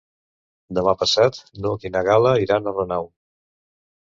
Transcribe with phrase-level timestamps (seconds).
[0.77, 3.07] Demà passat n'Hug i na Gal·la iran a Renau.